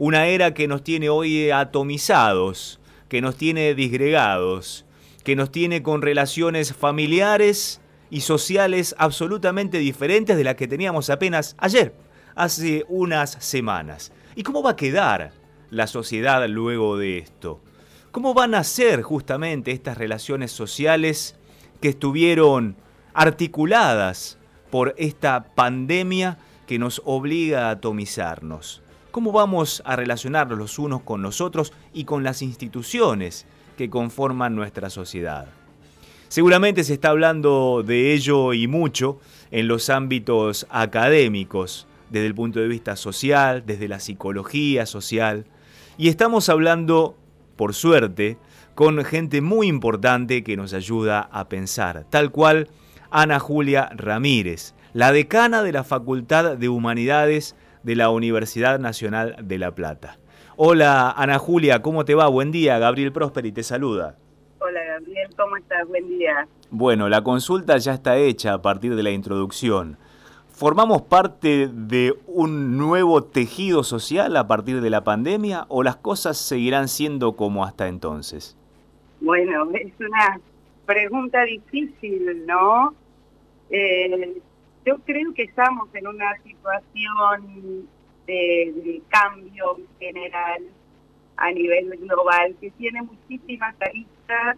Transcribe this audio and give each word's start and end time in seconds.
Una 0.00 0.28
era 0.28 0.54
que 0.54 0.68
nos 0.68 0.84
tiene 0.84 1.08
hoy 1.08 1.50
atomizados, 1.50 2.78
que 3.08 3.20
nos 3.20 3.34
tiene 3.34 3.74
disgregados, 3.74 4.84
que 5.24 5.34
nos 5.34 5.50
tiene 5.50 5.82
con 5.82 6.02
relaciones 6.02 6.72
familiares 6.72 7.80
y 8.08 8.20
sociales 8.20 8.94
absolutamente 8.96 9.78
diferentes 9.78 10.36
de 10.36 10.44
las 10.44 10.54
que 10.54 10.68
teníamos 10.68 11.10
apenas 11.10 11.56
ayer, 11.58 11.96
hace 12.36 12.84
unas 12.88 13.38
semanas. 13.40 14.12
¿Y 14.36 14.44
cómo 14.44 14.62
va 14.62 14.70
a 14.70 14.76
quedar 14.76 15.32
la 15.68 15.88
sociedad 15.88 16.46
luego 16.48 16.96
de 16.96 17.18
esto? 17.18 17.60
¿Cómo 18.12 18.34
van 18.34 18.54
a 18.54 18.62
ser 18.62 19.02
justamente 19.02 19.72
estas 19.72 19.98
relaciones 19.98 20.52
sociales 20.52 21.34
que 21.80 21.88
estuvieron 21.88 22.76
articuladas 23.14 24.38
por 24.70 24.94
esta 24.96 25.56
pandemia 25.56 26.38
que 26.68 26.78
nos 26.78 27.02
obliga 27.04 27.66
a 27.66 27.70
atomizarnos? 27.70 28.80
¿Cómo 29.10 29.32
vamos 29.32 29.82
a 29.86 29.96
relacionarnos 29.96 30.58
los 30.58 30.78
unos 30.78 31.00
con 31.02 31.22
los 31.22 31.40
otros 31.40 31.72
y 31.94 32.04
con 32.04 32.22
las 32.24 32.42
instituciones 32.42 33.46
que 33.78 33.88
conforman 33.88 34.54
nuestra 34.54 34.90
sociedad? 34.90 35.48
Seguramente 36.28 36.84
se 36.84 36.92
está 36.92 37.08
hablando 37.08 37.82
de 37.82 38.12
ello 38.12 38.52
y 38.52 38.66
mucho 38.66 39.18
en 39.50 39.66
los 39.66 39.88
ámbitos 39.88 40.66
académicos, 40.68 41.86
desde 42.10 42.26
el 42.26 42.34
punto 42.34 42.60
de 42.60 42.68
vista 42.68 42.96
social, 42.96 43.64
desde 43.64 43.88
la 43.88 43.98
psicología 43.98 44.84
social, 44.84 45.46
y 45.96 46.08
estamos 46.08 46.50
hablando, 46.50 47.16
por 47.56 47.74
suerte, 47.74 48.36
con 48.74 49.02
gente 49.06 49.40
muy 49.40 49.68
importante 49.68 50.44
que 50.44 50.56
nos 50.56 50.74
ayuda 50.74 51.30
a 51.32 51.48
pensar, 51.48 52.04
tal 52.10 52.30
cual 52.30 52.68
Ana 53.10 53.38
Julia 53.38 53.88
Ramírez, 53.96 54.74
la 54.92 55.12
decana 55.12 55.62
de 55.62 55.72
la 55.72 55.82
Facultad 55.82 56.58
de 56.58 56.68
Humanidades 56.68 57.56
de 57.82 57.96
la 57.96 58.10
Universidad 58.10 58.78
Nacional 58.78 59.36
de 59.42 59.58
La 59.58 59.74
Plata. 59.74 60.18
Hola 60.56 61.10
Ana 61.12 61.38
Julia, 61.38 61.82
¿cómo 61.82 62.04
te 62.04 62.14
va? 62.14 62.26
Buen 62.28 62.50
día, 62.50 62.78
Gabriel 62.78 63.12
Prosperi 63.12 63.52
te 63.52 63.62
saluda. 63.62 64.16
Hola 64.58 64.80
Gabriel, 64.84 65.30
¿cómo 65.36 65.56
estás? 65.56 65.86
Buen 65.86 66.08
día. 66.08 66.48
Bueno, 66.70 67.08
la 67.08 67.22
consulta 67.22 67.76
ya 67.78 67.94
está 67.94 68.16
hecha 68.16 68.54
a 68.54 68.62
partir 68.62 68.96
de 68.96 69.02
la 69.02 69.10
introducción. 69.10 69.96
¿Formamos 70.50 71.02
parte 71.02 71.68
de 71.72 72.14
un 72.26 72.76
nuevo 72.76 73.22
tejido 73.22 73.84
social 73.84 74.36
a 74.36 74.48
partir 74.48 74.80
de 74.80 74.90
la 74.90 75.04
pandemia 75.04 75.66
o 75.68 75.84
las 75.84 75.94
cosas 75.94 76.36
seguirán 76.36 76.88
siendo 76.88 77.36
como 77.36 77.64
hasta 77.64 77.86
entonces? 77.86 78.56
Bueno, 79.20 79.70
es 79.74 79.92
una 80.00 80.40
pregunta 80.84 81.44
difícil, 81.44 82.44
¿no? 82.46 82.94
Eh, 83.70 84.40
yo 84.88 84.98
creo 85.04 85.34
que 85.34 85.42
estamos 85.42 85.94
en 85.94 86.06
una 86.06 86.34
situación 86.42 87.86
de, 88.26 89.02
cambio 89.08 89.76
general 89.98 90.62
a 91.36 91.50
nivel 91.50 91.90
global 91.98 92.56
que 92.58 92.70
tiene 92.72 93.02
muchísimas 93.02 93.74
aristas 93.80 94.56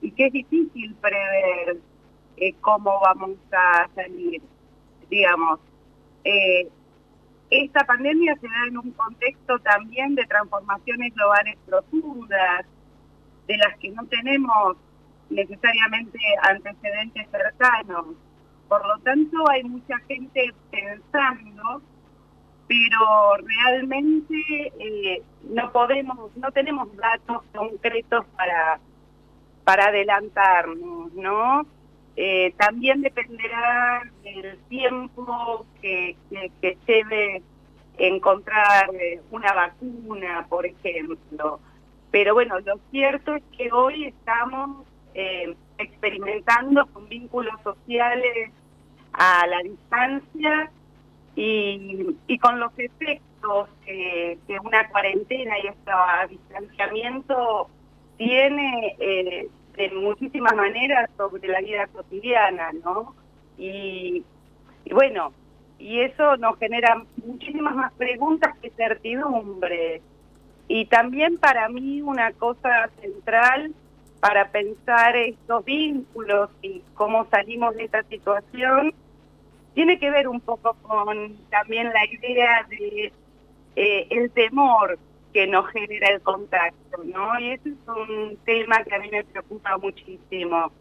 y 0.00 0.12
que 0.12 0.26
es 0.26 0.32
difícil 0.32 0.94
prever 1.00 1.78
eh, 2.36 2.54
cómo 2.60 3.00
vamos 3.00 3.36
a 3.52 3.88
salir. 3.96 4.42
Digamos, 5.10 5.58
eh, 6.22 6.68
esta 7.50 7.84
pandemia 7.84 8.36
se 8.36 8.46
da 8.46 8.66
en 8.68 8.78
un 8.78 8.92
contexto 8.92 9.58
también 9.58 10.14
de 10.14 10.24
transformaciones 10.26 11.12
globales 11.14 11.56
profundas, 11.66 12.66
de 13.48 13.56
las 13.58 13.76
que 13.78 13.90
no 13.90 14.06
tenemos 14.06 14.76
necesariamente 15.30 16.18
antecedentes 16.42 17.26
cercanos. 17.30 18.06
Por 18.68 18.86
lo 18.86 18.98
tanto, 19.00 19.48
hay 19.50 19.62
mucha 19.64 19.98
gente 20.08 20.52
pensando 20.70 21.82
pero 22.66 23.36
realmente 23.36 24.72
eh, 24.78 25.22
no 25.50 25.70
podemos, 25.72 26.34
no 26.36 26.50
tenemos 26.52 26.94
datos 26.96 27.42
concretos 27.54 28.24
para, 28.36 28.80
para 29.64 29.86
adelantarnos, 29.86 31.12
¿no? 31.12 31.66
Eh, 32.16 32.54
también 32.56 33.02
dependerá 33.02 34.02
del 34.22 34.58
tiempo 34.68 35.66
que, 35.82 36.16
que, 36.60 36.78
lleve 36.86 37.42
encontrar 37.98 38.88
eh, 38.94 39.20
una 39.30 39.52
vacuna, 39.52 40.46
por 40.48 40.64
ejemplo. 40.64 41.60
Pero 42.10 42.34
bueno, 42.34 42.60
lo 42.60 42.78
cierto 42.90 43.34
es 43.34 43.42
que 43.56 43.72
hoy 43.72 44.06
estamos 44.06 44.86
experimentando 45.84 46.86
con 46.86 47.08
vínculos 47.08 47.54
sociales 47.62 48.50
a 49.12 49.46
la 49.46 49.62
distancia 49.62 50.70
y, 51.36 52.38
con 52.40 52.60
los 52.60 52.72
efectos 52.78 53.68
que, 53.84 54.38
una 54.62 54.88
cuarentena 54.88 55.58
y 55.58 55.66
este 55.68 55.92
distanciamiento 56.30 57.68
tiene 58.16 58.96
eh, 58.98 59.48
de 59.76 59.90
muchísimas 59.90 60.54
maneras 60.54 61.10
sobre 61.16 61.48
la 61.48 61.60
vida 61.60 61.86
cotidiana, 61.88 62.70
¿no? 62.84 63.14
Y, 63.58 64.24
y 64.84 64.94
bueno, 64.94 65.32
y 65.78 66.00
eso 66.00 66.36
nos 66.36 66.58
genera 66.58 67.02
muchísimas 67.24 67.74
más 67.74 67.92
preguntas 67.94 68.56
que 68.62 68.70
certidumbre. 68.70 70.00
Y 70.68 70.86
también 70.86 71.36
para 71.38 71.68
mí 71.68 72.00
una 72.00 72.32
cosa 72.32 72.88
central 73.00 73.74
para 74.24 74.48
pensar 74.48 75.14
estos 75.16 75.66
vínculos 75.66 76.48
y 76.62 76.80
cómo 76.94 77.26
salimos 77.30 77.76
de 77.76 77.84
esta 77.84 78.02
situación 78.04 78.94
tiene 79.74 79.98
que 79.98 80.10
ver 80.10 80.28
un 80.28 80.40
poco 80.40 80.78
con 80.80 81.36
también 81.50 81.92
la 81.92 82.06
idea 82.06 82.66
de 82.70 83.12
eh, 83.76 84.06
el 84.08 84.30
temor 84.30 84.98
que 85.34 85.46
nos 85.46 85.68
genera 85.68 86.08
el 86.08 86.22
contacto, 86.22 87.04
¿no? 87.04 87.38
Y 87.38 87.50
ese 87.50 87.68
es 87.68 87.74
un 87.86 88.38
tema 88.46 88.82
que 88.82 88.94
a 88.94 88.98
mí 88.98 89.10
me 89.10 89.24
preocupa 89.24 89.76
muchísimo. 89.76 90.72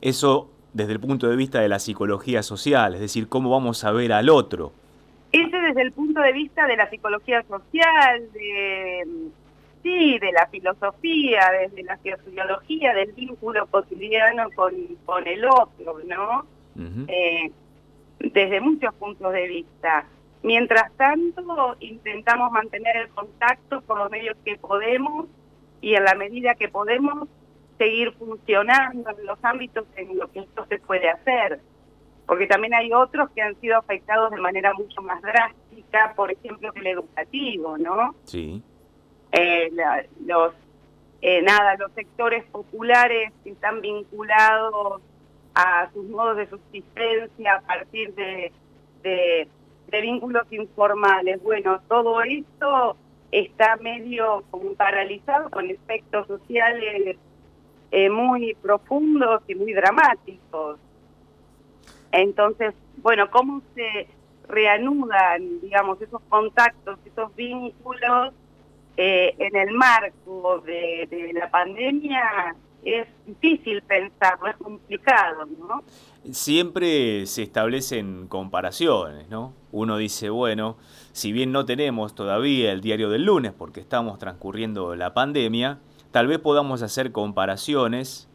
Eso 0.00 0.48
desde 0.72 0.92
el 0.92 1.00
punto 1.00 1.26
de 1.26 1.34
vista 1.34 1.60
de 1.60 1.68
la 1.68 1.80
psicología 1.80 2.44
social, 2.44 2.94
es 2.94 3.00
decir, 3.00 3.28
cómo 3.28 3.50
vamos 3.50 3.82
a 3.82 3.90
ver 3.90 4.12
al 4.12 4.30
otro. 4.30 4.70
Ese 5.32 5.58
desde 5.58 5.82
el 5.82 5.90
punto 5.90 6.20
de 6.20 6.32
vista 6.32 6.68
de 6.68 6.76
la 6.76 6.88
psicología 6.90 7.42
social, 7.42 8.30
de 8.32 9.04
sí, 9.86 10.18
de 10.18 10.32
la 10.32 10.46
filosofía, 10.48 11.48
desde 11.60 11.84
la 11.84 11.96
sociología, 11.98 12.92
del 12.92 13.12
vínculo 13.12 13.66
cotidiano 13.68 14.50
con, 14.54 14.74
con 15.04 15.26
el 15.26 15.44
otro, 15.44 15.98
¿no? 16.04 16.44
desde 18.18 18.60
muchos 18.60 18.92
puntos 18.94 19.32
de 19.32 19.46
vista. 19.46 20.06
Mientras 20.42 20.92
tanto, 20.96 21.76
intentamos 21.80 22.50
mantener 22.50 22.96
el 22.96 23.08
contacto 23.10 23.80
por 23.82 23.98
los 23.98 24.10
medios 24.10 24.36
que 24.44 24.56
podemos 24.56 25.26
y 25.80 25.94
en 25.94 26.04
la 26.04 26.14
medida 26.14 26.54
que 26.54 26.68
podemos 26.68 27.28
seguir 27.78 28.12
funcionando 28.12 29.10
en 29.10 29.26
los 29.26 29.38
ámbitos 29.42 29.84
en 29.96 30.18
los 30.18 30.30
que 30.30 30.40
esto 30.40 30.66
se 30.68 30.78
puede 30.78 31.08
hacer. 31.08 31.60
Porque 32.26 32.46
también 32.46 32.74
hay 32.74 32.92
otros 32.92 33.30
que 33.30 33.42
han 33.42 33.54
sido 33.60 33.78
afectados 33.78 34.32
de 34.32 34.38
manera 34.38 34.72
mucho 34.74 35.00
más 35.02 35.22
drástica, 35.22 36.12
por 36.16 36.32
ejemplo, 36.32 36.72
que 36.72 36.80
el 36.80 36.86
educativo, 36.88 37.78
¿no? 37.78 38.14
Sí. 38.24 38.62
Eh, 39.38 39.70
los, 40.24 40.54
eh, 41.20 41.42
nada, 41.42 41.76
los 41.76 41.92
sectores 41.92 42.44
populares 42.46 43.32
que 43.44 43.50
están 43.50 43.82
vinculados 43.82 45.02
a 45.54 45.90
sus 45.92 46.08
modos 46.08 46.38
de 46.38 46.48
subsistencia 46.48 47.56
a 47.56 47.60
partir 47.60 48.14
de, 48.14 48.50
de, 49.02 49.48
vínculos 50.00 50.46
informales. 50.50 51.42
Bueno, 51.42 51.80
todo 51.86 52.22
esto 52.22 52.96
está 53.30 53.76
medio 53.76 54.42
como 54.50 54.72
paralizado 54.74 55.50
con 55.50 55.68
efectos 55.70 56.26
sociales 56.26 57.16
eh, 57.90 58.10
muy 58.10 58.54
profundos 58.54 59.42
y 59.48 59.54
muy 59.54 59.74
dramáticos. 59.74 60.78
Entonces, 62.10 62.74
bueno, 63.02 63.30
¿cómo 63.30 63.60
se 63.74 64.06
reanudan, 64.48 65.60
digamos, 65.60 66.00
esos 66.00 66.22
contactos, 66.28 66.98
esos 67.04 67.34
vínculos 67.34 68.32
eh, 68.96 69.34
en 69.38 69.56
el 69.56 69.72
marco 69.72 70.62
de, 70.64 71.30
la 71.34 71.50
pandemia? 71.50 72.54
es 72.84 73.08
difícil 73.26 73.82
pensarlo, 73.82 74.46
es 74.46 74.56
complicado, 74.58 75.44
¿no? 75.58 75.82
Siempre 76.32 77.26
se 77.26 77.42
establecen 77.42 78.28
comparaciones, 78.28 79.28
¿no? 79.28 79.54
Uno 79.72 79.96
dice, 79.96 80.30
bueno, 80.30 80.76
si 81.10 81.32
bien 81.32 81.50
no 81.50 81.64
tenemos 81.66 82.14
todavía 82.14 82.70
el 82.70 82.80
diario 82.80 83.10
del 83.10 83.24
lunes 83.24 83.52
porque 83.52 83.80
estamos 83.80 84.20
transcurriendo 84.20 84.94
la 84.94 85.14
pandemia, 85.14 85.80
tal 86.12 86.28
vez 86.28 86.38
podamos 86.38 86.82
hacer 86.82 87.10
comparaciones 87.10 88.28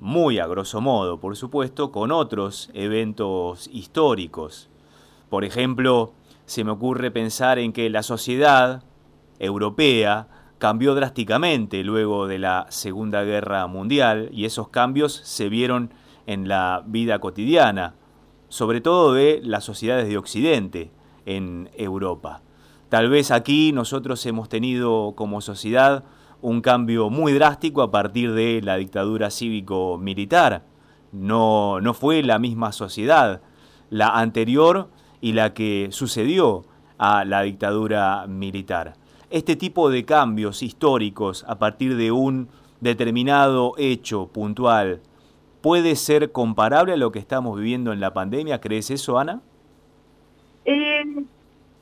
muy 0.00 0.38
a 0.38 0.46
grosso 0.46 0.80
modo, 0.80 1.20
por 1.20 1.36
supuesto, 1.36 1.92
con 1.92 2.10
otros 2.10 2.70
eventos 2.74 3.68
históricos. 3.72 4.68
Por 5.28 5.44
ejemplo, 5.44 6.12
se 6.46 6.64
me 6.64 6.72
ocurre 6.72 7.10
pensar 7.12 7.58
en 7.58 7.72
que 7.72 7.88
la 7.90 8.02
sociedad 8.02 8.82
europea 9.40 10.28
cambió 10.58 10.94
drásticamente 10.94 11.82
luego 11.82 12.28
de 12.28 12.38
la 12.38 12.66
Segunda 12.68 13.24
Guerra 13.24 13.66
Mundial 13.66 14.28
y 14.32 14.44
esos 14.44 14.68
cambios 14.68 15.14
se 15.24 15.48
vieron 15.48 15.92
en 16.26 16.46
la 16.46 16.84
vida 16.86 17.18
cotidiana, 17.18 17.94
sobre 18.48 18.80
todo 18.80 19.14
de 19.14 19.40
las 19.42 19.64
sociedades 19.64 20.06
de 20.06 20.18
Occidente 20.18 20.92
en 21.24 21.70
Europa. 21.74 22.42
Tal 22.90 23.08
vez 23.08 23.30
aquí 23.30 23.72
nosotros 23.72 24.24
hemos 24.26 24.48
tenido 24.48 25.14
como 25.16 25.40
sociedad 25.40 26.04
un 26.42 26.60
cambio 26.60 27.08
muy 27.08 27.32
drástico 27.32 27.82
a 27.82 27.90
partir 27.90 28.32
de 28.32 28.60
la 28.62 28.76
dictadura 28.76 29.30
cívico-militar. 29.30 30.64
No, 31.12 31.80
no 31.80 31.94
fue 31.94 32.22
la 32.22 32.38
misma 32.38 32.72
sociedad, 32.72 33.40
la 33.88 34.08
anterior 34.08 34.90
y 35.20 35.32
la 35.32 35.54
que 35.54 35.88
sucedió 35.90 36.64
a 36.98 37.24
la 37.24 37.42
dictadura 37.42 38.26
militar. 38.28 38.99
Este 39.30 39.54
tipo 39.54 39.90
de 39.90 40.04
cambios 40.04 40.60
históricos 40.60 41.44
a 41.46 41.56
partir 41.56 41.96
de 41.96 42.10
un 42.10 42.48
determinado 42.80 43.74
hecho 43.78 44.26
puntual 44.26 45.02
puede 45.62 45.94
ser 45.94 46.32
comparable 46.32 46.94
a 46.94 46.96
lo 46.96 47.12
que 47.12 47.20
estamos 47.20 47.56
viviendo 47.56 47.92
en 47.92 48.00
la 48.00 48.12
pandemia. 48.12 48.60
¿Crees 48.60 48.90
eso, 48.90 49.20
Ana? 49.20 49.40
Eh, 50.64 51.04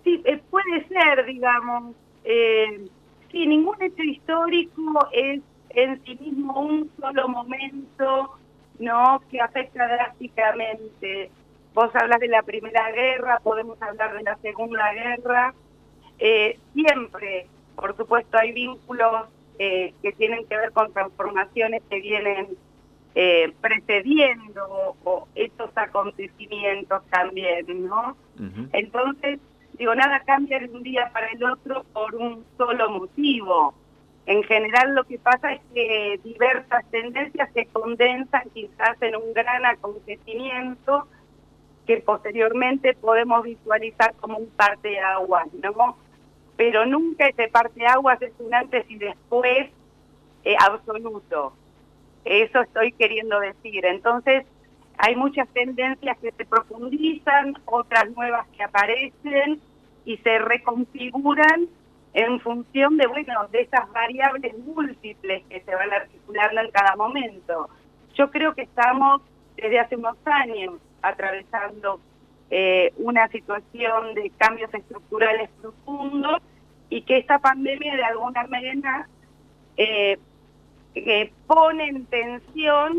sí, 0.04 0.20
eh, 0.26 0.42
puede 0.50 0.86
ser, 0.88 1.24
digamos. 1.24 1.94
Eh, 2.22 2.86
sí, 3.32 3.46
ningún 3.46 3.80
hecho 3.80 4.02
histórico 4.02 5.08
es 5.10 5.40
en 5.70 6.04
sí 6.04 6.18
mismo 6.20 6.60
un 6.60 6.90
solo 7.00 7.28
momento 7.28 8.34
no 8.78 9.22
que 9.30 9.40
afecta 9.40 9.88
drásticamente. 9.88 11.30
Vos 11.72 11.90
hablas 11.94 12.20
de 12.20 12.28
la 12.28 12.42
Primera 12.42 12.90
Guerra, 12.92 13.40
podemos 13.42 13.80
hablar 13.80 14.18
de 14.18 14.22
la 14.22 14.36
Segunda 14.36 14.92
Guerra. 14.92 15.54
Eh, 16.18 16.58
siempre, 16.74 17.46
por 17.76 17.96
supuesto, 17.96 18.38
hay 18.38 18.52
vínculos 18.52 19.26
eh, 19.58 19.94
que 20.02 20.12
tienen 20.12 20.46
que 20.46 20.56
ver 20.56 20.72
con 20.72 20.92
transformaciones 20.92 21.82
que 21.88 22.00
vienen 22.00 22.48
eh, 23.14 23.52
precediendo 23.60 24.96
o 25.04 25.26
estos 25.34 25.70
acontecimientos 25.76 27.02
también, 27.10 27.86
¿no? 27.86 28.16
Entonces, 28.72 29.40
digo, 29.72 29.94
nada 29.94 30.20
cambia 30.20 30.60
de 30.60 30.66
un 30.66 30.82
día 30.82 31.10
para 31.12 31.28
el 31.28 31.42
otro 31.42 31.84
por 31.92 32.14
un 32.14 32.44
solo 32.56 32.90
motivo. 32.90 33.74
En 34.26 34.42
general 34.44 34.94
lo 34.94 35.04
que 35.04 35.18
pasa 35.18 35.54
es 35.54 35.60
que 35.74 36.20
diversas 36.22 36.84
tendencias 36.90 37.50
se 37.54 37.66
condensan 37.66 38.42
quizás 38.52 39.00
en 39.00 39.16
un 39.16 39.32
gran 39.32 39.64
acontecimiento 39.64 41.08
que 41.86 41.96
posteriormente 41.96 42.94
podemos 42.94 43.42
visualizar 43.42 44.14
como 44.20 44.36
un 44.36 44.50
parteaguas, 44.50 45.48
¿no? 45.54 45.96
Pero 46.58 46.84
nunca 46.84 47.28
ese 47.28 47.46
parteaguas 47.46 48.20
es 48.20 48.32
un 48.40 48.52
antes 48.52 48.84
y 48.90 48.98
después 48.98 49.70
eh, 50.44 50.56
absoluto. 50.58 51.52
Eso 52.24 52.60
estoy 52.60 52.90
queriendo 52.90 53.38
decir. 53.38 53.86
Entonces, 53.86 54.44
hay 54.98 55.14
muchas 55.14 55.48
tendencias 55.50 56.18
que 56.18 56.32
se 56.32 56.44
profundizan, 56.44 57.54
otras 57.64 58.10
nuevas 58.10 58.44
que 58.48 58.64
aparecen 58.64 59.60
y 60.04 60.16
se 60.16 60.40
reconfiguran 60.40 61.68
en 62.14 62.40
función 62.40 62.96
de, 62.96 63.06
bueno, 63.06 63.46
de 63.52 63.60
esas 63.60 63.88
variables 63.92 64.58
múltiples 64.58 65.44
que 65.48 65.60
se 65.60 65.74
van 65.76 65.92
articulando 65.92 66.60
en 66.60 66.70
cada 66.72 66.96
momento. 66.96 67.68
Yo 68.14 68.32
creo 68.32 68.52
que 68.56 68.62
estamos 68.62 69.22
desde 69.54 69.78
hace 69.78 69.94
unos 69.94 70.16
años 70.24 70.74
atravesando 71.02 72.00
eh, 72.50 72.92
una 72.98 73.28
situación 73.28 74.14
de 74.14 74.30
cambios 74.36 74.72
estructurales 74.72 75.50
profundos 75.60 76.40
y 76.90 77.02
que 77.02 77.18
esta 77.18 77.38
pandemia 77.38 77.96
de 77.96 78.04
alguna 78.04 78.46
manera 78.46 79.08
eh, 79.76 80.18
pone 81.46 81.88
en 81.88 82.06
tensión 82.06 82.96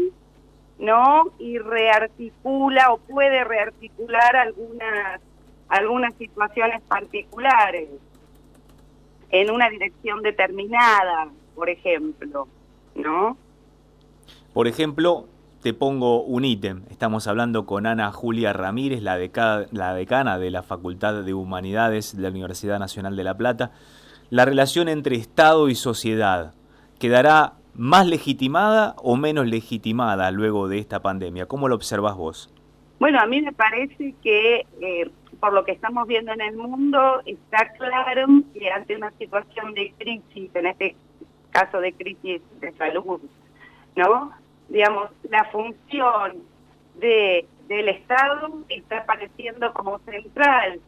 ¿no? 0.78 1.32
y 1.40 1.58
rearticula 1.58 2.94
o 2.94 2.98
puede 2.98 3.44
rearticular 3.44 4.36
algunas 4.36 5.22
algunas 5.70 6.14
situaciones 6.16 6.82
particulares 6.82 7.88
en 9.30 9.52
una 9.52 9.70
dirección 9.70 10.22
determinada, 10.24 11.30
por 11.56 11.70
ejemplo, 11.70 12.48
¿no? 12.96 13.38
Por 14.54 14.68
ejemplo, 14.68 15.28
te 15.62 15.74
pongo 15.74 16.24
un 16.24 16.46
ítem. 16.46 16.84
Estamos 16.90 17.28
hablando 17.28 17.66
con 17.66 17.86
Ana 17.86 18.12
Julia 18.12 18.54
Ramírez, 18.54 19.02
la, 19.02 19.18
la 19.72 19.94
decana 19.94 20.40
de 20.40 20.52
la 20.52 20.64
Facultad 20.64 21.24
de 21.24 21.34
Humanidades 21.34 22.16
de 22.16 22.24
la 22.24 22.30
Universidad 22.30 22.80
Nacional 22.80 23.16
de 23.16 23.24
La 23.24 23.36
Plata. 23.36 23.72
La 24.30 24.46
relación 24.46 24.88
entre 24.90 25.16
Estado 25.16 25.70
y 25.70 25.76
sociedad 25.76 26.54
quedará 27.00 27.54
más 27.76 28.08
legitimada 28.08 28.96
o 29.04 29.16
menos 29.16 29.48
legitimada 29.48 30.32
luego 30.32 30.68
de 30.68 30.80
esta 30.80 31.02
pandemia. 31.02 31.46
¿Cómo 31.46 31.68
lo 31.68 31.76
observas 31.76 32.16
vos? 32.16 32.54
Bueno, 33.00 33.20
a 33.20 33.26
mí 33.26 33.42
me 33.42 33.54
parece 33.54 34.14
que 34.22 34.66
eh, 34.82 35.10
por 35.40 35.54
lo 35.54 35.64
que 35.64 35.72
estamos 35.72 36.08
viendo 36.08 36.34
en 36.34 36.42
el 36.42 36.58
mundo, 36.58 37.22
está 37.26 37.72
claro 37.78 38.28
que 38.54 38.70
ante 38.70 38.96
una 38.96 39.12
situación 39.12 39.74
de 39.74 39.94
crisis, 39.98 40.54
en 40.54 40.68
este 40.68 40.96
caso 41.52 41.80
de 41.80 41.94
crisis 41.94 42.42
de 42.60 42.72
salud, 42.74 43.22
¿no? 43.96 44.32
Digamos, 44.70 45.10
la 45.30 45.46
función 45.46 46.44
de 46.96 47.46
del 47.68 47.88
Estado 47.88 48.64
está 48.68 49.00
apareciendo 49.00 49.72
como 49.74 50.00
central 50.00 50.82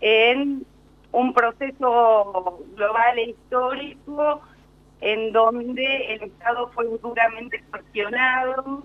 en 0.00 0.66
un 1.12 1.32
proceso 1.32 2.58
global 2.74 3.18
e 3.18 3.30
histórico 3.30 4.42
en 5.00 5.32
donde 5.32 6.14
el 6.14 6.24
Estado 6.24 6.68
fue 6.74 6.86
duramente 7.00 7.62
cuestionado 7.70 8.82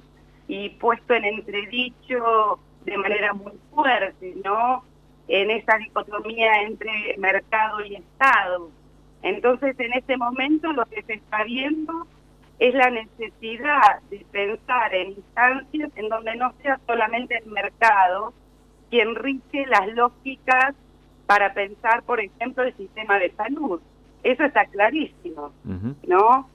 y 0.47 0.69
puesto 0.69 1.15
en 1.15 1.25
entredicho 1.25 2.59
de 2.85 2.97
manera 2.97 3.33
muy 3.33 3.53
fuerte, 3.73 4.35
¿no? 4.45 4.83
en 5.27 5.49
esa 5.49 5.77
dicotomía 5.77 6.63
entre 6.63 7.15
mercado 7.17 7.83
y 7.85 7.95
Estado. 7.95 8.69
Entonces, 9.23 9.79
en 9.79 9.93
este 9.93 10.17
momento 10.17 10.73
lo 10.73 10.85
que 10.85 11.01
se 11.03 11.13
está 11.13 11.43
viendo 11.43 12.05
es 12.61 12.75
la 12.75 12.91
necesidad 12.91 14.01
de 14.11 14.23
pensar 14.31 14.93
en 14.93 15.13
instancias 15.13 15.89
en 15.95 16.09
donde 16.09 16.35
no 16.35 16.53
sea 16.61 16.79
solamente 16.85 17.35
el 17.43 17.51
mercado 17.51 18.33
quien 18.91 19.15
rige 19.15 19.65
las 19.65 19.87
lógicas 19.93 20.75
para 21.25 21.55
pensar, 21.55 22.03
por 22.03 22.19
ejemplo, 22.19 22.63
el 22.63 22.77
sistema 22.77 23.17
de 23.17 23.31
salud. 23.31 23.81
Eso 24.21 24.43
está 24.43 24.67
clarísimo, 24.67 25.51
¿no? 26.05 26.47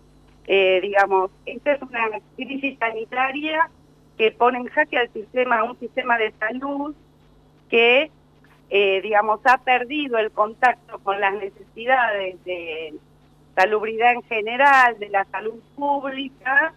Eh, 0.47 0.79
digamos, 0.81 1.33
esta 1.45 1.73
es 1.73 1.83
una 1.83 2.09
crisis 2.37 2.79
sanitaria 2.79 3.69
que 4.17 4.31
pone 4.31 4.59
en 4.59 4.67
jaque 4.67 4.99
al 4.99 5.13
sistema, 5.13 5.65
un 5.65 5.77
sistema 5.81 6.19
de 6.19 6.33
salud 6.39 6.95
que 7.69 8.13
eh, 8.71 9.01
digamos, 9.03 9.41
ha 9.45 9.59
perdido 9.59 10.19
el 10.19 10.31
contacto 10.31 11.01
con 11.01 11.21
las 11.21 11.35
necesidades 11.35 12.43
de 12.45 12.95
salubridad 13.57 14.13
en 14.13 14.23
general, 14.23 14.99
de 14.99 15.09
la 15.09 15.25
salud 15.25 15.61
pública, 15.75 16.75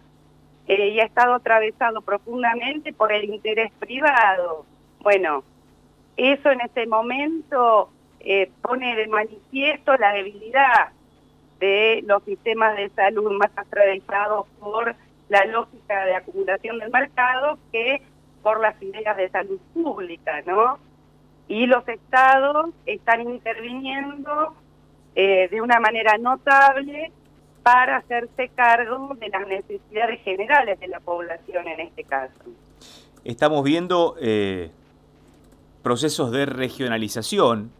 eh, 0.66 0.88
y 0.88 1.00
ha 1.00 1.04
estado 1.04 1.34
atravesado 1.34 2.00
profundamente 2.00 2.92
por 2.92 3.12
el 3.12 3.24
interés 3.24 3.70
privado. 3.78 4.66
Bueno, 5.00 5.44
eso 6.16 6.50
en 6.50 6.62
este 6.62 6.86
momento 6.86 7.90
eh, 8.18 8.50
pone 8.62 8.96
de 8.96 9.06
manifiesto 9.06 9.96
la 9.96 10.12
debilidad 10.12 10.88
de 11.60 12.02
los 12.06 12.22
sistemas 12.24 12.76
de 12.76 12.88
salud 12.90 13.30
más 13.32 13.50
atravesados 13.54 14.46
por 14.58 14.96
la 15.28 15.44
lógica 15.44 16.06
de 16.06 16.16
acumulación 16.16 16.78
del 16.78 16.90
mercado 16.90 17.58
que 17.70 18.02
por 18.42 18.60
las 18.60 18.80
ideas 18.82 19.16
de 19.16 19.28
salud 19.28 19.60
pública, 19.74 20.42
¿no? 20.46 20.78
y 21.50 21.66
los 21.66 21.86
estados 21.88 22.70
están 22.86 23.22
interviniendo 23.22 24.54
eh, 25.14 25.48
de 25.50 25.60
una 25.60 25.80
manera 25.80 26.18
notable 26.18 27.12
para 27.62 27.98
hacerse 27.98 28.50
cargo 28.54 29.14
de 29.20 29.28
las 29.28 29.46
necesidades 29.46 30.20
generales 30.22 30.78
de 30.80 30.88
la 30.88 31.00
población 31.00 31.68
en 31.68 31.80
este 31.80 32.04
caso. 32.04 32.34
Estamos 33.24 33.62
viendo 33.64 34.16
eh, 34.20 34.70
procesos 35.82 36.30
de 36.32 36.46
regionalización 36.46 37.70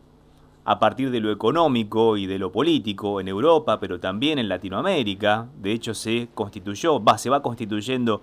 a 0.64 0.78
partir 0.78 1.10
de 1.10 1.20
lo 1.20 1.32
económico 1.32 2.16
y 2.16 2.26
de 2.26 2.38
lo 2.38 2.52
político 2.52 3.20
en 3.20 3.28
Europa, 3.28 3.80
pero 3.80 3.98
también 3.98 4.38
en 4.38 4.48
Latinoamérica. 4.48 5.48
De 5.56 5.72
hecho, 5.72 5.94
se 5.94 6.28
constituyó, 6.34 7.02
va, 7.02 7.16
se 7.16 7.30
va 7.30 7.42
constituyendo 7.42 8.22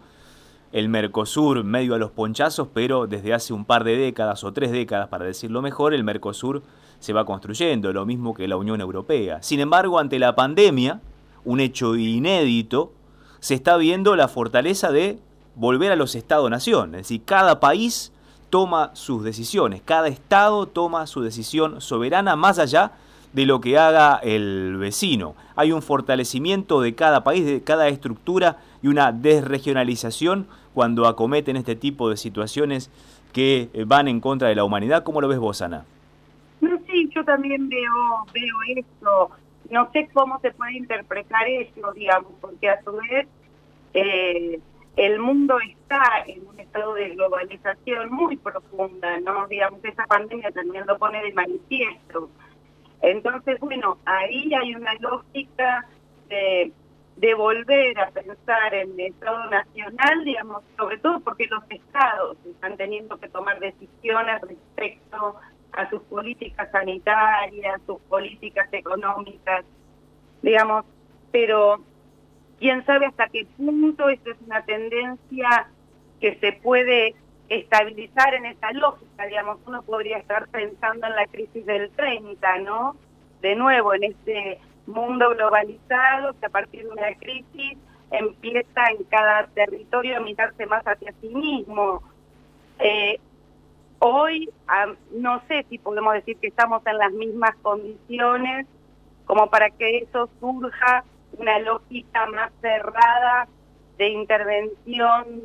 el 0.72 0.90
Mercosur 0.90 1.64
medio 1.64 1.96
a 1.96 1.98
los 1.98 2.12
ponchazos, 2.12 2.68
pero 2.74 3.08
desde 3.08 3.34
hace 3.34 3.54
un 3.54 3.66
par 3.66 3.84
de 3.84 3.98
décadas 3.98 4.44
o 4.44 4.54
tres 4.54 4.72
décadas, 4.72 5.08
para 5.08 5.26
decirlo 5.26 5.62
mejor, 5.62 5.94
el 5.94 6.04
Mercosur 6.04 6.64
se 7.00 7.14
va 7.14 7.26
construyendo, 7.26 7.94
lo 7.94 8.06
mismo 8.06 8.34
que 8.34 8.48
la 8.48 8.58
Unión 8.58 8.82
Europea. 8.82 9.42
Sin 9.42 9.60
embargo, 9.60 10.00
ante 10.00 10.20
la 10.20 10.36
pandemia, 10.36 11.02
un 11.46 11.60
hecho 11.60 11.96
inédito, 11.96 12.92
se 13.40 13.56
está 13.56 13.78
viendo 13.78 14.16
la 14.16 14.28
fortaleza 14.28 14.92
de 14.92 15.20
volver 15.56 15.92
a 15.92 15.96
los 15.96 16.16
Estados-nación, 16.16 16.96
es 16.96 17.02
decir, 17.02 17.24
cada 17.24 17.60
país 17.60 18.12
toma 18.50 18.92
sus 18.94 19.24
decisiones, 19.24 19.82
cada 19.84 20.08
Estado 20.08 20.68
toma 20.68 21.08
su 21.08 21.22
decisión 21.22 21.82
soberana 21.82 22.36
más 22.36 22.60
allá 22.60 22.84
de 22.88 23.07
lo 23.34 23.62
que 23.62 23.78
haga 23.78 24.20
el 24.24 24.78
vecino. 24.78 25.36
Hay 25.56 25.72
un 25.72 25.82
fortalecimiento 25.82 26.82
de 26.82 26.96
cada 26.96 27.24
país, 27.24 27.46
de 27.46 27.62
cada 27.62 27.88
estructura 27.88 28.58
y 28.82 28.88
una 28.88 29.12
desregionalización 29.12 30.48
cuando 30.74 31.08
acometen 31.08 31.58
este 31.58 31.76
tipo 31.76 32.10
de 32.10 32.18
situaciones 32.18 32.90
que 33.34 33.70
eh, 33.74 33.84
van 33.86 34.08
en 34.08 34.20
contra 34.20 34.48
de 34.48 34.56
la 34.56 34.64
humanidad. 34.64 35.04
¿Cómo 35.04 35.22
lo 35.22 35.28
ves 35.28 35.40
vos, 35.40 35.62
Ana? 35.62 35.86
Sí, 36.60 37.10
yo 37.14 37.24
también 37.24 37.70
veo, 37.70 38.26
veo 38.34 38.56
esto, 38.78 39.30
no 39.70 39.92
sé 39.92 40.10
cómo 40.14 40.40
se 40.40 40.52
puede 40.52 40.74
interpretar 40.74 41.48
eso, 41.48 41.92
digamos, 41.94 42.32
porque 42.42 42.70
a 42.70 42.82
su 42.82 42.94
vez 42.94 43.28
eh, 43.94 44.60
el 44.96 45.20
mundo 45.20 45.60
está 45.60 46.24
en 46.26 46.48
un 46.48 46.60
estado 46.60 46.96
de 46.96 47.10
globalización 47.10 48.12
muy 48.12 48.38
profunda, 48.38 49.20
¿no? 49.20 49.48
Digamos, 49.48 49.84
esa 49.84 50.06
pandemia 50.06 50.52
también 50.52 50.88
lo 50.88 50.98
pone 50.98 51.22
de 51.22 51.34
manifiesto. 51.34 52.30
Entonces, 53.02 53.60
bueno, 53.60 53.98
ahí 54.06 54.52
hay 54.54 54.76
una 54.76 54.94
lógica 54.96 55.86
de, 56.30 56.72
volver 57.36 58.00
a 58.00 58.10
pensar 58.10 58.74
en 58.74 58.92
el 58.94 59.08
Estado 59.08 59.50
nacional, 59.50 60.24
digamos, 60.24 60.64
sobre 60.78 60.98
todo 60.98 61.20
porque 61.20 61.48
los 61.48 61.64
estados 61.70 62.38
están 62.46 62.78
teniendo 62.78 63.18
que 63.18 63.28
tomar 63.28 63.60
decisiones 63.60 64.42
respecto 64.42 65.36
a 65.74 65.90
sus 65.90 66.02
políticas 66.04 66.72
sanitarias, 66.72 67.82
sus 67.86 68.00
políticas 68.04 68.68
económicas, 68.72 69.66
digamos, 70.42 70.86
pero 71.32 71.80
quién 72.60 72.86
sabe 72.86 73.08
hasta 73.08 73.28
qué 73.28 73.46
punto 73.58 74.10
esto 74.10 74.32
es 74.32 74.38
una 74.46 74.64
tendencia 74.64 75.70
que 76.20 76.36
se 76.40 76.54
puede 76.54 77.16
estabilizar 77.50 78.34
en 78.34 78.46
esa 78.46 78.72
lógica, 78.72 79.26
digamos, 79.26 79.60
uno 79.66 79.82
podría 79.84 80.18
estar 80.18 80.48
pensando 80.50 81.08
en 81.08 81.16
la 81.16 81.26
crisis 81.28 81.66
del 81.66 81.90
30, 81.92 82.60
¿no? 82.60 82.96
De 83.42 83.56
nuevo, 83.56 83.94
en 83.94 84.04
este 84.04 84.60
mundo 84.86 85.30
globalizado 85.30 86.34
que 86.40 86.46
a 86.46 86.50
partir 86.50 86.84
de 86.84 86.90
una 86.90 87.14
crisis 87.16 87.78
empieza 88.12 88.90
en 88.92 89.04
cada 89.06 89.48
territorio 89.48 90.18
a 90.18 90.22
mirarse 90.22 90.66
más 90.66 90.84
hacia 90.86 91.14
sí 91.22 91.30
mismo. 91.30 92.02
Eh, 92.80 93.20
hoy 94.00 94.50
no 95.12 95.42
sé 95.48 95.66
si 95.70 95.78
podemos 95.78 96.14
decir 96.14 96.38
que 96.38 96.48
estamos 96.48 96.86
en 96.86 96.98
las 96.98 97.12
mismas 97.12 97.56
condiciones 97.62 98.66
como 99.26 99.50
para 99.50 99.70
que 99.70 100.00
eso 100.00 100.30
surja 100.40 101.04
una 101.38 101.60
lógica 101.60 102.26
más 102.28 102.52
cerrada 102.62 103.48
de 103.98 104.10
intervención, 104.10 105.42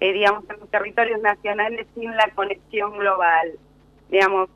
eh, 0.00 0.12
digamos, 0.12 0.44
en 0.48 0.60
los 0.60 0.70
territorios 0.70 1.20
nacionales 1.20 1.86
sin 1.94 2.10
la 2.16 2.30
conexión 2.34 2.98
global. 2.98 3.52
Digamos, 4.08 4.48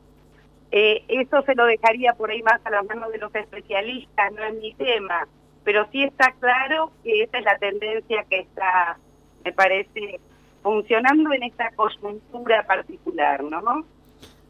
eh, 0.70 1.04
eso 1.08 1.42
se 1.42 1.54
lo 1.54 1.66
dejaría 1.66 2.14
por 2.14 2.30
ahí 2.30 2.42
más 2.42 2.60
a 2.64 2.70
las 2.70 2.84
manos 2.86 3.12
de 3.12 3.18
los 3.18 3.34
especialistas, 3.34 4.32
no 4.32 4.42
es 4.42 4.54
mi 4.54 4.74
tema, 4.74 5.28
pero 5.62 5.86
sí 5.92 6.02
está 6.02 6.32
claro 6.40 6.90
que 7.04 7.22
esa 7.22 7.38
es 7.38 7.44
la 7.44 7.58
tendencia 7.58 8.24
que 8.28 8.40
está, 8.40 8.98
me 9.44 9.52
parece, 9.52 10.18
funcionando 10.62 11.32
en 11.32 11.44
esta 11.44 11.70
coyuntura 11.76 12.66
particular, 12.66 13.44
¿no? 13.44 13.84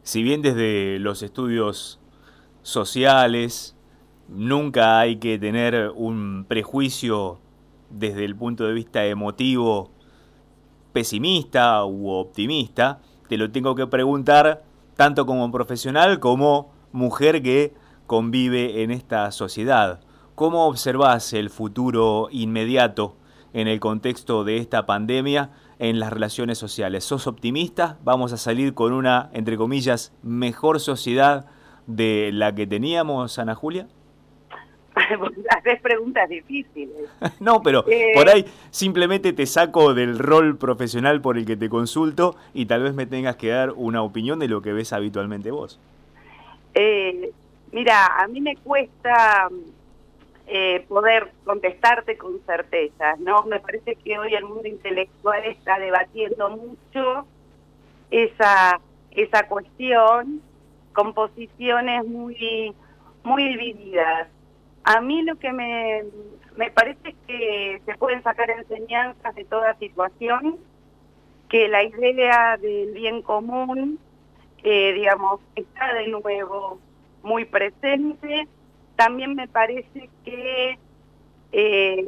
Si 0.01 0.23
bien 0.23 0.41
desde 0.41 0.97
los 0.99 1.21
estudios 1.21 1.99
sociales 2.61 3.75
nunca 4.27 4.99
hay 4.99 5.17
que 5.17 5.37
tener 5.37 5.91
un 5.93 6.45
prejuicio 6.47 7.39
desde 7.89 8.25
el 8.25 8.35
punto 8.35 8.65
de 8.65 8.73
vista 8.73 9.05
emotivo 9.05 9.91
pesimista 10.95 11.83
u 11.83 12.09
optimista, 12.09 13.01
te 13.27 13.35
lo 13.37 13.51
tengo 13.51 13.75
que 13.75 13.85
preguntar 13.85 14.63
tanto 14.95 15.25
como 15.25 15.51
profesional 15.51 16.21
como 16.21 16.71
mujer 16.93 17.43
que 17.43 17.73
convive 18.07 18.81
en 18.81 18.91
esta 18.91 19.29
sociedad. 19.31 19.99
¿Cómo 20.35 20.67
observas 20.67 21.33
el 21.33 21.49
futuro 21.49 22.29
inmediato 22.31 23.17
en 23.51 23.67
el 23.67 23.81
contexto 23.81 24.45
de 24.45 24.55
esta 24.55 24.85
pandemia 24.85 25.49
en 25.79 25.99
las 25.99 26.13
relaciones 26.13 26.59
sociales? 26.59 27.03
¿Sos 27.03 27.27
optimista? 27.27 27.99
¿Vamos 28.05 28.31
a 28.31 28.37
salir 28.37 28.73
con 28.73 28.93
una, 28.93 29.29
entre 29.33 29.57
comillas, 29.57 30.13
mejor 30.23 30.79
sociedad 30.79 31.45
de 31.87 32.29
la 32.31 32.55
que 32.55 32.67
teníamos, 32.67 33.37
Ana 33.37 33.53
Julia? 33.53 33.89
Haces 35.49 35.81
preguntas 35.81 36.29
difíciles. 36.29 37.09
no, 37.39 37.61
pero 37.61 37.83
eh, 37.87 38.11
por 38.15 38.29
ahí 38.29 38.45
simplemente 38.69 39.33
te 39.33 39.45
saco 39.45 39.93
del 39.93 40.19
rol 40.19 40.57
profesional 40.57 41.21
por 41.21 41.37
el 41.37 41.45
que 41.45 41.57
te 41.57 41.69
consulto 41.69 42.35
y 42.53 42.65
tal 42.65 42.83
vez 42.83 42.93
me 42.93 43.05
tengas 43.05 43.35
que 43.35 43.49
dar 43.49 43.71
una 43.75 44.01
opinión 44.01 44.39
de 44.39 44.47
lo 44.47 44.61
que 44.61 44.73
ves 44.73 44.93
habitualmente 44.93 45.51
vos. 45.51 45.79
Eh, 46.73 47.31
mira, 47.71 48.05
a 48.17 48.27
mí 48.27 48.41
me 48.41 48.55
cuesta 48.57 49.49
eh, 50.47 50.85
poder 50.87 51.31
contestarte 51.43 52.17
con 52.17 52.39
certeza, 52.45 53.15
¿no? 53.19 53.43
Me 53.43 53.59
parece 53.59 53.95
que 53.95 54.17
hoy 54.17 54.33
el 54.33 54.45
mundo 54.45 54.67
intelectual 54.67 55.43
está 55.45 55.79
debatiendo 55.79 56.49
mucho 56.49 57.25
esa, 58.11 58.79
esa 59.11 59.47
cuestión 59.47 60.41
con 60.93 61.13
posiciones 61.13 62.05
muy, 62.05 62.73
muy 63.23 63.43
divididas. 63.49 64.27
A 64.85 65.01
mí 65.01 65.23
lo 65.23 65.35
que 65.37 65.51
me, 65.51 66.03
me 66.55 66.69
parece 66.69 67.09
es 67.09 67.15
que 67.25 67.81
se 67.85 67.95
pueden 67.95 68.21
sacar 68.21 68.51
enseñanzas 68.51 69.33
de 69.33 69.43
toda 69.43 69.75
situación, 69.79 70.59
que 71.49 71.67
la 71.67 71.83
idea 71.83 72.55
del 72.57 72.93
bien 72.93 73.23
común, 73.23 73.97
eh, 74.63 74.93
digamos, 74.93 75.41
está 75.55 75.91
de 75.95 76.07
nuevo 76.07 76.79
muy 77.23 77.45
presente. 77.45 78.47
También 78.95 79.33
me 79.33 79.47
parece 79.47 80.07
que 80.23 80.77
eh, 81.51 82.05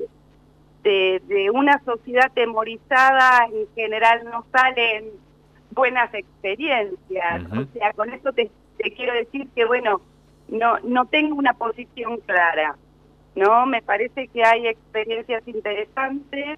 de, 0.83 1.49
una 1.51 1.83
sociedad 1.83 2.31
temorizada 2.31 3.47
en 3.51 3.67
general 3.73 4.23
no 4.25 4.45
salen 4.51 5.05
buenas 5.71 6.13
experiencias. 6.13 7.43
O 7.51 7.65
sea, 7.73 7.91
con 7.93 8.13
esto 8.13 8.31
te, 8.33 8.51
te 8.77 8.93
quiero 8.93 9.13
decir 9.15 9.47
que, 9.55 9.65
bueno, 9.65 9.99
no, 10.47 10.79
no 10.79 11.05
tengo 11.05 11.35
una 11.35 11.53
posición 11.53 12.17
clara. 12.21 12.75
No, 13.35 13.65
me 13.65 13.81
parece 13.81 14.27
que 14.29 14.43
hay 14.43 14.67
experiencias 14.67 15.47
interesantes, 15.47 16.57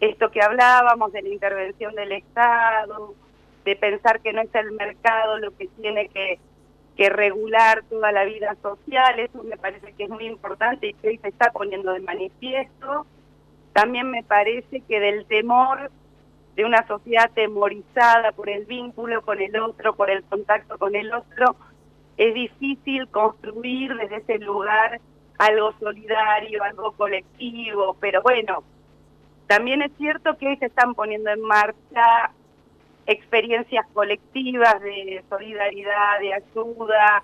esto 0.00 0.30
que 0.30 0.42
hablábamos 0.42 1.12
de 1.12 1.22
la 1.22 1.28
intervención 1.28 1.94
del 1.94 2.12
Estado, 2.12 3.14
de 3.64 3.76
pensar 3.76 4.20
que 4.20 4.32
no 4.32 4.40
es 4.40 4.54
el 4.54 4.72
mercado 4.72 5.38
lo 5.38 5.54
que 5.56 5.66
tiene 5.80 6.08
que, 6.08 6.38
que 6.96 7.10
regular 7.10 7.82
toda 7.90 8.12
la 8.12 8.24
vida 8.24 8.56
social, 8.62 9.18
eso 9.18 9.42
me 9.42 9.56
parece 9.56 9.92
que 9.92 10.04
es 10.04 10.10
muy 10.10 10.24
importante 10.26 10.88
y 10.88 10.94
que 10.94 11.08
hoy 11.08 11.18
se 11.18 11.28
está 11.28 11.50
poniendo 11.50 11.92
de 11.92 12.00
manifiesto. 12.00 13.06
También 13.72 14.10
me 14.10 14.22
parece 14.22 14.80
que 14.80 15.00
del 15.00 15.26
temor 15.26 15.90
de 16.54 16.64
una 16.64 16.86
sociedad 16.86 17.30
temorizada 17.34 18.32
por 18.32 18.48
el 18.48 18.64
vínculo 18.64 19.20
con 19.20 19.40
el 19.42 19.54
otro, 19.60 19.94
por 19.94 20.08
el 20.10 20.24
contacto 20.24 20.78
con 20.78 20.96
el 20.96 21.12
otro, 21.12 21.56
es 22.16 22.34
difícil 22.34 23.08
construir 23.08 23.94
desde 23.96 24.16
ese 24.16 24.38
lugar 24.38 25.00
algo 25.38 25.72
solidario, 25.78 26.62
algo 26.62 26.92
colectivo, 26.92 27.96
pero 28.00 28.22
bueno, 28.22 28.62
también 29.46 29.82
es 29.82 29.92
cierto 29.98 30.36
que 30.38 30.56
se 30.56 30.66
están 30.66 30.94
poniendo 30.94 31.30
en 31.30 31.40
marcha 31.42 32.30
experiencias 33.06 33.86
colectivas 33.92 34.80
de 34.80 35.22
solidaridad, 35.28 36.20
de 36.20 36.34
ayuda, 36.34 37.22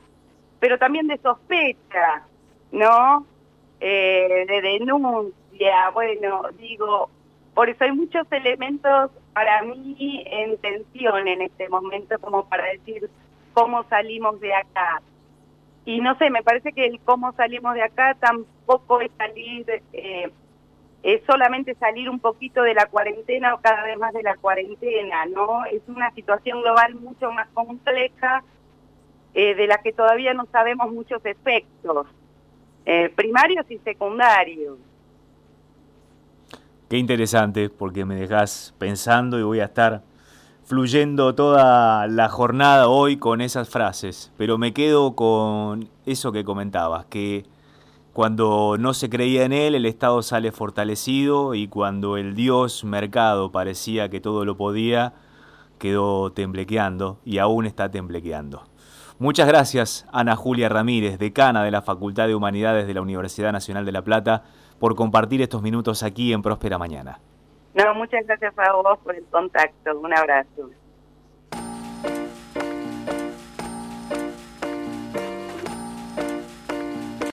pero 0.61 0.79
también 0.79 1.09
de 1.09 1.19
sospecha, 1.19 2.23
¿no? 2.71 3.27
Eh, 3.81 4.45
de 4.47 4.63
denuncia, 4.63 5.91
bueno, 5.93 6.43
digo, 6.59 7.11
por 7.55 7.69
eso 7.69 7.83
hay 7.85 7.93
muchos 7.93 8.31
elementos 8.31 9.11
para 9.33 9.63
mí 9.63 10.23
en 10.27 10.57
tensión 10.59 11.27
en 11.27 11.43
este 11.43 11.69
momento 11.69 12.19
como 12.21 12.49
para 12.49 12.65
decir, 12.67 13.11
cómo 13.53 13.85
salimos 13.85 14.41
de 14.41 14.55
acá. 14.55 15.03
Y 15.85 16.01
no 16.01 16.17
sé, 16.19 16.31
me 16.31 16.43
parece 16.43 16.73
que 16.73 16.87
el 16.87 17.01
cómo 17.01 17.33
salimos 17.33 17.75
de 17.75 17.83
acá 17.83 18.15
tampoco 18.15 19.01
es 19.01 19.11
salir, 19.19 19.67
eh, 19.93 20.31
es 21.03 21.23
solamente 21.27 21.75
salir 21.75 22.09
un 22.09 22.21
poquito 22.21 22.63
de 22.63 22.75
la 22.75 22.87
cuarentena 22.87 23.55
o 23.55 23.61
cada 23.61 23.83
vez 23.85 23.99
más 23.99 24.13
de 24.13 24.23
la 24.23 24.37
cuarentena, 24.37 25.27
¿no? 25.27 25.65
Es 25.65 25.83
una 25.89 26.13
situación 26.13 26.63
global 26.63 26.95
mucho 26.95 27.33
más 27.33 27.49
compleja 27.49 28.45
eh, 29.35 29.55
de 29.55 29.67
la 29.67 29.79
que 29.79 29.93
todavía 29.93 30.35
no 30.35 30.47
sabemos 30.53 30.93
muchos 30.93 31.25
efectos, 31.25 32.07
eh, 32.85 33.09
primarios 33.17 33.69
y 33.71 33.79
secundarios. 33.79 34.79
Qué 36.89 36.99
interesante, 36.99 37.71
porque 37.71 38.05
me 38.05 38.17
dejas 38.17 38.75
pensando 38.79 39.39
y 39.39 39.43
voy 39.43 39.61
a 39.61 39.65
estar 39.65 40.03
fluyendo 40.73 41.35
toda 41.35 42.07
la 42.07 42.31
jornada 42.31 42.89
hoy 42.89 43.19
con 43.19 43.43
esas 43.43 43.69
frases, 43.69 44.33
pero 44.39 44.57
me 44.57 44.73
quedo 44.73 45.15
con 45.15 45.91
eso 46.07 46.33
que 46.33 46.45
comentabas, 46.45 47.05
que 47.05 47.45
cuando 48.15 48.77
no 48.79 48.95
se 48.95 49.11
creía 49.11 49.45
en 49.45 49.53
él, 49.53 49.75
el 49.75 49.85
Estado 49.85 50.23
sale 50.23 50.51
fortalecido 50.51 51.55
y 51.55 51.69
cuando 51.69 52.17
el 52.17 52.35
Dios 52.35 52.85
mercado 52.85 53.53
parecía 53.53 54.09
que 54.09 54.23
todo 54.23 54.47
lo 54.47 54.57
podía, 54.57 55.13
quedó 55.79 56.33
temblequeando 56.33 57.19
y 57.23 57.37
aún 57.37 57.67
está 57.67 57.91
temblequeando. 57.91 58.63
Muchas 59.19 59.47
gracias, 59.47 60.07
Ana 60.11 60.37
Julia 60.37 60.71
Ramírez, 60.71 61.19
decana 61.19 61.63
de 61.65 61.71
la 61.71 61.83
Facultad 61.83 62.29
de 62.29 62.35
Humanidades 62.35 62.87
de 62.87 62.95
la 62.95 63.03
Universidad 63.03 63.53
Nacional 63.53 63.85
de 63.85 63.93
La 63.93 64.05
Plata, 64.05 64.45
por 64.79 64.95
compartir 64.95 65.43
estos 65.43 65.61
minutos 65.61 66.03
aquí 66.03 66.33
en 66.33 66.41
Próspera 66.41 66.79
Mañana. 66.79 67.19
No, 67.75 67.95
muchas 67.95 68.27
gracias 68.27 68.53
a 68.59 68.73
vos 68.73 68.99
por 69.01 69.15
el 69.15 69.25
contacto. 69.27 69.99
Un 69.99 70.13
abrazo. 70.13 70.71